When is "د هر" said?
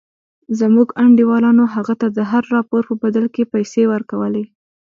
2.17-2.43